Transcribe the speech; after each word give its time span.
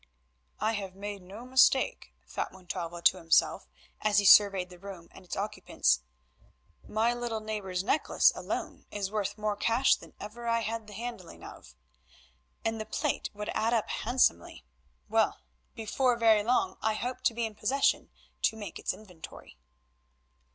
"I 0.59 0.71
have 0.71 0.95
made 0.95 1.21
no 1.21 1.45
mistake," 1.45 2.11
thought 2.27 2.51
Montalvo 2.51 3.01
to 3.01 3.17
himself, 3.17 3.67
as 4.01 4.17
he 4.17 4.25
surveyed 4.25 4.71
the 4.71 4.79
room 4.79 5.09
and 5.11 5.23
its 5.23 5.35
occupants. 5.37 6.01
"My 6.87 7.13
little 7.13 7.39
neighbour's 7.39 7.83
necklace 7.83 8.31
alone 8.33 8.87
is 8.89 9.11
worth 9.11 9.37
more 9.37 9.55
cash 9.55 9.95
than 9.95 10.15
ever 10.19 10.47
I 10.47 10.61
had 10.61 10.87
the 10.87 10.93
handling 10.93 11.43
of, 11.43 11.75
and 12.65 12.81
the 12.81 12.85
plate 12.87 13.29
would 13.35 13.49
add 13.53 13.75
up 13.75 13.89
handsomely. 13.91 14.63
Well, 15.07 15.41
before 15.75 16.15
very 16.17 16.41
long 16.43 16.77
I 16.81 16.95
hope 16.95 17.21
to 17.25 17.35
be 17.35 17.45
in 17.45 17.51
a 17.51 17.55
position 17.55 18.09
to 18.41 18.55
make 18.57 18.79
its 18.79 18.95
inventory." 18.95 19.55